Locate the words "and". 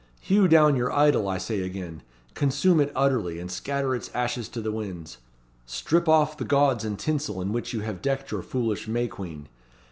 3.37-3.51, 6.83-6.97